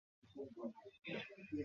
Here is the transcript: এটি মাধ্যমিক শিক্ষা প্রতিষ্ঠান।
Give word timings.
এটি 0.23 0.59
মাধ্যমিক 0.59 0.93
শিক্ষা 0.95 1.21
প্রতিষ্ঠান। 1.27 1.57